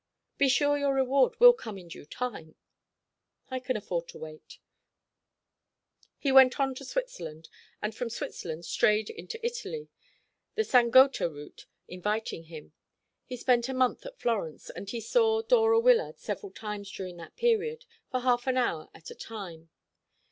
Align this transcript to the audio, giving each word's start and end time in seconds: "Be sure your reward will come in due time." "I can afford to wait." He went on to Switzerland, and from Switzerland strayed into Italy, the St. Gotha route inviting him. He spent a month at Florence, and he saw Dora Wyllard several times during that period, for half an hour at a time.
"Be 0.39 0.49
sure 0.49 0.79
your 0.79 0.95
reward 0.95 1.39
will 1.39 1.53
come 1.53 1.77
in 1.77 1.87
due 1.87 2.07
time." 2.07 2.55
"I 3.51 3.59
can 3.59 3.77
afford 3.77 4.07
to 4.07 4.17
wait." 4.17 4.57
He 6.17 6.31
went 6.31 6.59
on 6.59 6.73
to 6.73 6.85
Switzerland, 6.85 7.49
and 7.83 7.93
from 7.95 8.09
Switzerland 8.09 8.65
strayed 8.65 9.11
into 9.11 9.39
Italy, 9.45 9.89
the 10.55 10.63
St. 10.63 10.89
Gotha 10.89 11.29
route 11.29 11.67
inviting 11.87 12.45
him. 12.45 12.73
He 13.25 13.37
spent 13.37 13.69
a 13.69 13.75
month 13.75 14.03
at 14.07 14.17
Florence, 14.17 14.71
and 14.71 14.89
he 14.89 15.01
saw 15.01 15.43
Dora 15.43 15.79
Wyllard 15.79 16.17
several 16.17 16.51
times 16.51 16.91
during 16.91 17.17
that 17.17 17.35
period, 17.35 17.85
for 18.09 18.21
half 18.21 18.47
an 18.47 18.57
hour 18.57 18.89
at 18.95 19.11
a 19.11 19.15
time. 19.15 19.69